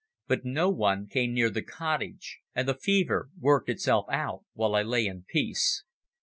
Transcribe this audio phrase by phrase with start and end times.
[0.27, 4.81] But no one came near the cottage, and the fever worked itself out while I
[4.81, 5.83] lay in peace.